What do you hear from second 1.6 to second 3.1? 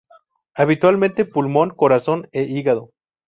corazón e hígado.